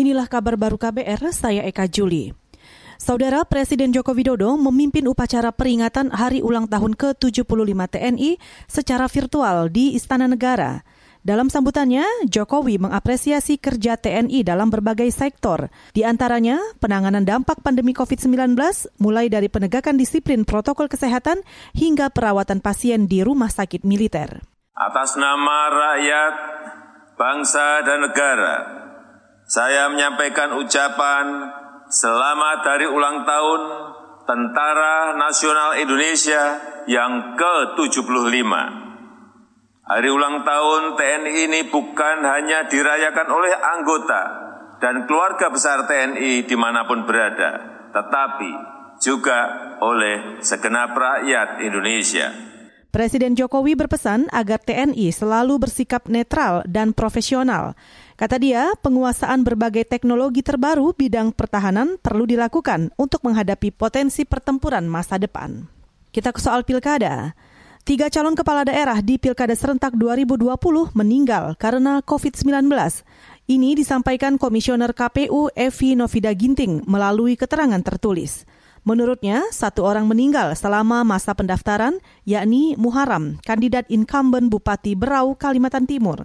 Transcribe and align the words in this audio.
Inilah 0.00 0.32
kabar 0.32 0.56
baru 0.56 0.80
KBR, 0.80 1.28
saya 1.28 1.60
Eka 1.68 1.84
Juli. 1.84 2.32
Saudara 2.96 3.44
Presiden 3.44 3.92
Joko 3.92 4.16
Widodo 4.16 4.56
memimpin 4.56 5.04
upacara 5.04 5.52
peringatan 5.52 6.08
Hari 6.08 6.40
Ulang 6.40 6.72
Tahun 6.72 6.96
ke-75 6.96 7.76
TNI 7.76 8.40
secara 8.64 9.12
virtual 9.12 9.68
di 9.68 9.92
Istana 9.92 10.24
Negara. 10.24 10.80
Dalam 11.20 11.52
sambutannya, 11.52 12.00
Jokowi 12.24 12.80
mengapresiasi 12.80 13.60
kerja 13.60 14.00
TNI 14.00 14.40
dalam 14.40 14.72
berbagai 14.72 15.12
sektor, 15.12 15.68
di 15.92 16.00
antaranya 16.00 16.56
penanganan 16.80 17.28
dampak 17.28 17.60
pandemi 17.60 17.92
COVID-19, 17.92 18.56
mulai 19.04 19.28
dari 19.28 19.52
penegakan 19.52 20.00
disiplin 20.00 20.48
protokol 20.48 20.88
kesehatan 20.88 21.44
hingga 21.76 22.08
perawatan 22.08 22.64
pasien 22.64 23.04
di 23.04 23.20
rumah 23.20 23.52
sakit 23.52 23.84
militer. 23.84 24.40
Atas 24.72 25.20
nama 25.20 25.68
rakyat, 25.68 26.34
bangsa, 27.20 27.84
dan 27.84 28.00
negara, 28.00 28.79
saya 29.50 29.90
menyampaikan 29.90 30.62
ucapan 30.62 31.50
selamat 31.90 32.58
dari 32.62 32.86
ulang 32.86 33.26
tahun 33.26 33.60
Tentara 34.22 35.18
Nasional 35.18 35.74
Indonesia 35.82 36.62
yang 36.86 37.34
ke-75. 37.34 38.46
Hari 39.90 40.06
ulang 40.06 40.46
tahun 40.46 40.94
TNI 40.94 41.50
ini 41.50 41.60
bukan 41.66 42.16
hanya 42.22 42.70
dirayakan 42.70 43.26
oleh 43.26 43.50
anggota 43.50 44.22
dan 44.78 45.10
keluarga 45.10 45.50
besar 45.50 45.82
TNI 45.90 46.46
di 46.46 46.54
mana 46.54 46.86
pun 46.86 47.02
berada, 47.02 47.50
tetapi 47.90 48.54
juga 49.02 49.74
oleh 49.82 50.38
segenap 50.46 50.94
rakyat 50.94 51.58
Indonesia. 51.66 52.49
Presiden 52.90 53.38
Jokowi 53.38 53.78
berpesan 53.78 54.26
agar 54.34 54.58
TNI 54.58 55.14
selalu 55.14 55.62
bersikap 55.62 56.10
netral 56.10 56.66
dan 56.66 56.90
profesional. 56.90 57.78
Kata 58.18 58.34
dia, 58.34 58.74
penguasaan 58.82 59.46
berbagai 59.46 59.86
teknologi 59.86 60.42
terbaru 60.42 60.90
bidang 60.90 61.30
pertahanan 61.30 62.02
perlu 62.02 62.26
dilakukan 62.26 62.90
untuk 62.98 63.22
menghadapi 63.22 63.70
potensi 63.70 64.26
pertempuran 64.26 64.90
masa 64.90 65.22
depan. 65.22 65.70
Kita 66.10 66.34
ke 66.34 66.42
soal 66.42 66.66
pilkada. 66.66 67.38
Tiga 67.86 68.10
calon 68.10 68.34
kepala 68.34 68.66
daerah 68.66 68.98
di 68.98 69.22
Pilkada 69.22 69.54
Serentak 69.54 69.94
2020 69.94 70.50
meninggal 70.90 71.54
karena 71.62 72.02
COVID-19. 72.02 72.66
Ini 73.46 73.78
disampaikan 73.78 74.34
Komisioner 74.34 74.90
KPU 74.90 75.46
Evi 75.54 75.94
Novida 75.94 76.34
Ginting 76.34 76.82
melalui 76.90 77.38
keterangan 77.38 77.80
tertulis. 77.86 78.42
Menurutnya, 78.80 79.44
satu 79.52 79.84
orang 79.84 80.08
meninggal 80.08 80.56
selama 80.56 81.04
masa 81.04 81.36
pendaftaran, 81.36 82.00
yakni 82.24 82.72
Muharam, 82.80 83.36
kandidat 83.44 83.84
incumbent 83.92 84.48
Bupati 84.48 84.96
Berau, 84.96 85.36
Kalimantan 85.36 85.84
Timur. 85.84 86.24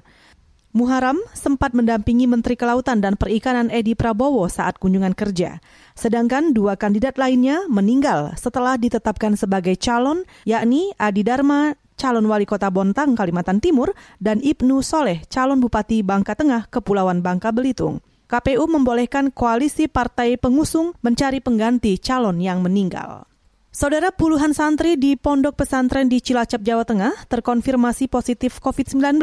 Muharam 0.75 1.15
sempat 1.31 1.71
mendampingi 1.71 2.27
Menteri 2.27 2.59
Kelautan 2.59 2.99
dan 2.99 3.15
Perikanan 3.15 3.71
Edi 3.71 3.95
Prabowo 3.95 4.51
saat 4.51 4.75
kunjungan 4.75 5.15
kerja. 5.15 5.63
Sedangkan 5.95 6.51
dua 6.51 6.75
kandidat 6.75 7.15
lainnya 7.15 7.63
meninggal 7.71 8.35
setelah 8.35 8.75
ditetapkan 8.75 9.39
sebagai 9.39 9.79
calon, 9.79 10.27
yakni 10.43 10.91
Adi 10.99 11.23
Dharma, 11.23 11.79
calon 11.95 12.27
wali 12.27 12.43
kota 12.43 12.67
Bontang, 12.67 13.15
Kalimantan 13.15 13.63
Timur, 13.63 13.95
dan 14.19 14.43
Ibnu 14.43 14.83
Soleh, 14.83 15.23
calon 15.31 15.63
Bupati 15.63 16.03
Bangka 16.03 16.35
Tengah, 16.35 16.67
Kepulauan 16.67 17.23
Bangka 17.23 17.55
Belitung. 17.55 18.03
KPU 18.25 18.65
membolehkan 18.65 19.29
koalisi 19.29 19.85
partai 19.85 20.37
pengusung 20.41 20.97
mencari 21.05 21.41
pengganti 21.41 22.01
calon 22.01 22.41
yang 22.41 22.65
meninggal. 22.65 23.29
Saudara 23.75 24.07
puluhan 24.07 24.55
santri 24.55 24.95
di 24.95 25.19
pondok 25.19 25.59
pesantren 25.59 26.07
di 26.07 26.23
Cilacap, 26.23 26.63
Jawa 26.63 26.87
Tengah 26.87 27.27
terkonfirmasi 27.27 28.07
positif 28.07 28.63
COVID-19. 28.63 29.19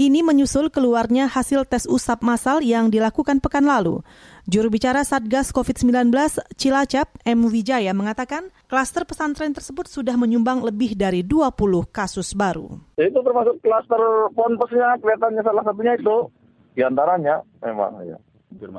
Ini 0.00 0.24
menyusul 0.24 0.72
keluarnya 0.72 1.28
hasil 1.28 1.68
tes 1.68 1.84
usap 1.84 2.24
massal 2.24 2.64
yang 2.64 2.88
dilakukan 2.88 3.44
pekan 3.44 3.68
lalu. 3.68 4.00
Juru 4.48 4.72
bicara 4.72 5.04
Satgas 5.04 5.52
COVID-19 5.52 6.08
Cilacap, 6.56 7.20
M. 7.28 7.44
Wijaya, 7.52 7.92
mengatakan 7.92 8.48
klaster 8.64 9.04
pesantren 9.04 9.52
tersebut 9.52 9.84
sudah 9.92 10.16
menyumbang 10.16 10.64
lebih 10.64 10.96
dari 10.96 11.20
20 11.20 11.52
kasus 11.92 12.32
baru. 12.32 12.72
Itu 12.96 13.20
termasuk 13.20 13.60
klaster 13.60 14.00
ponpesnya, 14.32 14.96
kelihatannya 15.04 15.44
salah 15.44 15.68
satunya 15.68 16.00
itu. 16.00 16.32
Di 16.72 16.80
antaranya 16.80 17.44
memang 17.60 18.00
ya. 18.08 18.16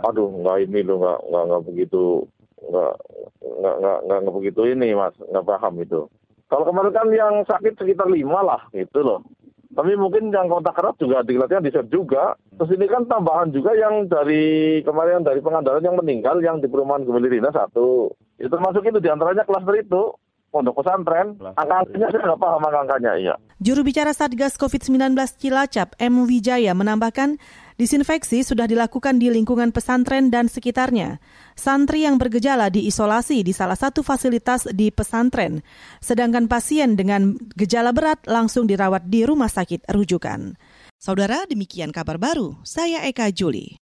Aduh, 0.05 0.29
enggak 0.29 0.57
ini 0.67 0.79
loh, 0.85 0.97
enggak, 1.01 1.19
enggak, 1.25 1.43
enggak 1.43 1.63
begitu 1.67 2.03
nggak 2.63 2.93
nggak 3.43 3.75
nggak 4.07 4.19
nggak 4.23 4.35
begitu 4.39 4.61
ini 4.71 4.95
mas 4.95 5.15
nggak 5.19 5.45
paham 5.47 5.73
itu. 5.83 6.07
Kalau 6.47 6.63
kemarin 6.69 6.93
kan 6.93 7.07
yang 7.09 7.33
sakit 7.49 7.73
sekitar 7.75 8.07
lima 8.07 8.39
lah 8.45 8.61
gitu 8.71 9.01
loh. 9.01 9.19
Tapi 9.73 9.97
mungkin 9.97 10.29
yang 10.29 10.53
kontak 10.53 10.77
erat 10.77 10.93
juga 11.01 11.25
dikelihatannya 11.25 11.65
di 11.65 11.73
set 11.73 11.89
juga. 11.89 12.37
Terus 12.61 12.77
ini 12.77 12.85
kan 12.85 13.09
tambahan 13.09 13.49
juga 13.49 13.73
yang 13.73 14.05
dari 14.05 14.77
kemarin 14.85 15.25
dari 15.25 15.41
pengandaran 15.41 15.81
yang 15.81 15.97
meninggal 15.97 16.37
yang 16.45 16.61
di 16.61 16.69
perumahan 16.69 17.01
Gemilirina 17.09 17.49
satu. 17.49 18.13
Itu 18.37 18.53
termasuk 18.53 18.85
itu 18.85 19.01
di 19.01 19.09
antaranya 19.09 19.49
klaster 19.49 19.73
itu 19.81 20.13
pondok 20.53 20.85
pesantren. 20.85 21.33
Angka-angkanya 21.57 22.07
saya 22.13 22.21
nggak 22.29 22.37
paham 22.37 22.61
angka-angkanya, 22.61 23.11
iya. 23.17 23.33
Juru 23.57 23.81
bicara 23.81 24.13
Satgas 24.13 24.53
COVID-19 24.61 25.17
Cilacap, 25.41 25.97
M. 25.97 26.29
Wijaya, 26.29 26.77
menambahkan 26.77 27.41
disinfeksi 27.81 28.45
sudah 28.45 28.69
dilakukan 28.69 29.17
di 29.17 29.33
lingkungan 29.33 29.73
pesantren 29.73 30.29
dan 30.29 30.45
sekitarnya. 30.45 31.17
Santri 31.57 32.05
yang 32.05 32.21
bergejala 32.21 32.69
diisolasi 32.69 33.41
di 33.41 33.49
salah 33.49 33.75
satu 33.75 34.05
fasilitas 34.05 34.69
di 34.69 34.93
pesantren, 34.93 35.65
sedangkan 35.97 36.45
pasien 36.45 36.93
dengan 36.93 37.33
gejala 37.57 37.89
berat 37.89 38.21
langsung 38.29 38.69
dirawat 38.69 39.09
di 39.09 39.25
rumah 39.25 39.49
sakit 39.49 39.89
rujukan. 39.89 40.53
Saudara, 41.01 41.43
demikian 41.49 41.91
kabar 41.91 42.15
baru. 42.15 42.55
Saya 42.63 43.03
Eka 43.03 43.27
Juli. 43.33 43.82